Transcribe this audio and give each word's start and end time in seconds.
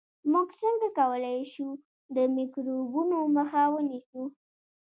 موږ 0.31 0.47
څنګه 0.61 0.87
کولای 0.99 1.39
شو 1.53 1.67
د 2.15 2.17
میکروبونو 2.35 3.17
مخه 3.35 3.63
ونیسو 3.73 4.21